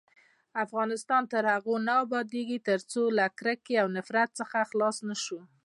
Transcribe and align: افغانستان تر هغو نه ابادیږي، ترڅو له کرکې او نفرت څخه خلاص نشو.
افغانستان 0.65 1.21
تر 1.33 1.43
هغو 1.53 1.75
نه 1.87 1.93
ابادیږي، 2.03 2.57
ترڅو 2.69 3.01
له 3.17 3.25
کرکې 3.39 3.75
او 3.81 3.87
نفرت 3.97 4.29
څخه 4.39 4.59
خلاص 4.69 4.97
نشو. 5.07 5.39